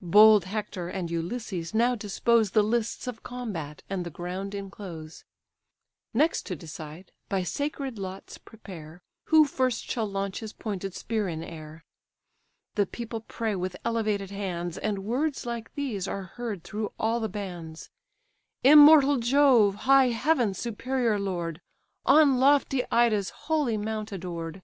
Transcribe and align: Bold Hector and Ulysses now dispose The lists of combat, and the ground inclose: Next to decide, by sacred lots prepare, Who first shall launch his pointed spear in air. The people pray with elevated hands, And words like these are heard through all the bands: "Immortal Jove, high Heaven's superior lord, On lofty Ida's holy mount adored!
Bold 0.00 0.44
Hector 0.44 0.88
and 0.88 1.10
Ulysses 1.10 1.74
now 1.74 1.96
dispose 1.96 2.52
The 2.52 2.62
lists 2.62 3.08
of 3.08 3.24
combat, 3.24 3.82
and 3.90 4.06
the 4.06 4.08
ground 4.10 4.54
inclose: 4.54 5.24
Next 6.14 6.46
to 6.46 6.54
decide, 6.54 7.10
by 7.28 7.42
sacred 7.42 7.98
lots 7.98 8.38
prepare, 8.38 9.02
Who 9.24 9.44
first 9.44 9.90
shall 9.90 10.06
launch 10.08 10.38
his 10.38 10.52
pointed 10.52 10.94
spear 10.94 11.26
in 11.26 11.42
air. 11.42 11.82
The 12.76 12.86
people 12.86 13.22
pray 13.22 13.56
with 13.56 13.74
elevated 13.84 14.30
hands, 14.30 14.78
And 14.78 15.00
words 15.04 15.44
like 15.44 15.74
these 15.74 16.06
are 16.06 16.22
heard 16.22 16.62
through 16.62 16.92
all 16.96 17.18
the 17.18 17.28
bands: 17.28 17.90
"Immortal 18.62 19.16
Jove, 19.18 19.74
high 19.74 20.10
Heaven's 20.10 20.58
superior 20.60 21.18
lord, 21.18 21.60
On 22.06 22.38
lofty 22.38 22.84
Ida's 22.92 23.30
holy 23.30 23.76
mount 23.76 24.12
adored! 24.12 24.62